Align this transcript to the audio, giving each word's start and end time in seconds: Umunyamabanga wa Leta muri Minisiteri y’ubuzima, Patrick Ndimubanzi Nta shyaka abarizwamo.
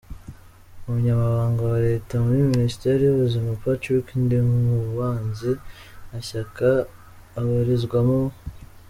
Umunyamabanga 0.85 1.61
wa 1.71 1.79
Leta 1.87 2.13
muri 2.25 2.49
Minisiteri 2.53 3.01
y’ubuzima, 3.03 3.59
Patrick 3.63 4.05
Ndimubanzi 4.23 5.51
Nta 6.07 6.19
shyaka 6.27 6.69
abarizwamo. 7.39 8.19